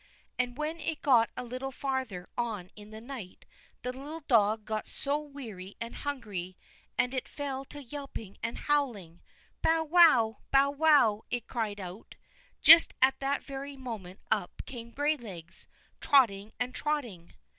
And 0.39 0.57
when 0.57 0.79
it 0.79 1.03
got 1.03 1.29
a 1.37 1.43
little 1.43 1.71
farther 1.71 2.27
on 2.35 2.71
in 2.75 2.89
the 2.89 2.99
night, 2.99 3.45
the 3.83 3.93
little 3.93 4.21
dog 4.21 4.65
got 4.65 4.87
so 4.87 5.19
weary 5.19 5.75
and 5.79 5.93
hungry, 5.93 6.57
and 6.97 7.13
it 7.13 7.27
fell 7.27 7.65
to 7.65 7.83
yelping 7.83 8.37
and 8.41 8.57
howling. 8.57 9.21
"Bow 9.61 9.83
wow, 9.83 10.39
bow 10.49 10.71
wow," 10.71 11.21
it 11.29 11.45
cried 11.45 11.79
out. 11.79 12.15
Just 12.63 12.95
at 12.99 13.19
that 13.19 13.43
very 13.43 13.77
moment 13.77 14.21
up 14.31 14.63
came 14.65 14.91
Graylegs, 14.91 15.67
trotting 15.99 16.51
and 16.59 16.73
trotting. 16.73 17.35